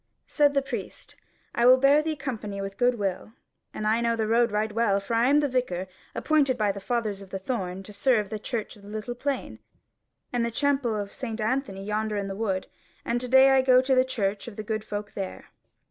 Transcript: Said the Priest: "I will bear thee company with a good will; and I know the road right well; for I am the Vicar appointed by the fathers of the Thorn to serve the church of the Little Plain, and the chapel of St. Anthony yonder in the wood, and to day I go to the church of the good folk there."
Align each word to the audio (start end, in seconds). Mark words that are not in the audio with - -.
Said 0.25 0.55
the 0.55 0.63
Priest: 0.63 1.15
"I 1.53 1.67
will 1.67 1.77
bear 1.77 2.01
thee 2.01 2.15
company 2.15 2.59
with 2.59 2.73
a 2.73 2.77
good 2.77 2.97
will; 2.97 3.33
and 3.71 3.85
I 3.85 4.01
know 4.01 4.15
the 4.15 4.25
road 4.25 4.51
right 4.51 4.71
well; 4.71 4.99
for 4.99 5.13
I 5.13 5.27
am 5.29 5.41
the 5.41 5.47
Vicar 5.47 5.87
appointed 6.15 6.57
by 6.57 6.71
the 6.71 6.79
fathers 6.79 7.21
of 7.21 7.29
the 7.29 7.37
Thorn 7.37 7.83
to 7.83 7.93
serve 7.93 8.31
the 8.31 8.39
church 8.39 8.75
of 8.75 8.81
the 8.81 8.87
Little 8.89 9.13
Plain, 9.13 9.59
and 10.33 10.43
the 10.43 10.49
chapel 10.49 10.95
of 10.95 11.13
St. 11.13 11.39
Anthony 11.39 11.83
yonder 11.85 12.15
in 12.17 12.27
the 12.27 12.35
wood, 12.35 12.65
and 13.05 13.21
to 13.21 13.27
day 13.27 13.51
I 13.51 13.61
go 13.61 13.79
to 13.79 13.93
the 13.93 14.03
church 14.03 14.47
of 14.47 14.55
the 14.55 14.63
good 14.63 14.83
folk 14.83 15.11
there." 15.13 15.51